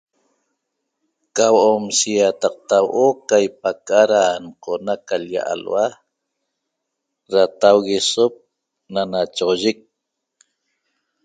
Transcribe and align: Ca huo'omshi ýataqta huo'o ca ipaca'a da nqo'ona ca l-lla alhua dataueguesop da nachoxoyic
Ca 1.35 1.45
huo'omshi 1.53 2.09
ýataqta 2.19 2.75
huo'o 2.85 3.07
ca 3.27 3.37
ipaca'a 3.47 4.03
da 4.11 4.21
nqo'ona 4.45 4.93
ca 5.07 5.15
l-lla 5.21 5.41
alhua 5.53 5.85
dataueguesop 7.31 8.33
da 8.93 9.01
nachoxoyic 9.11 9.79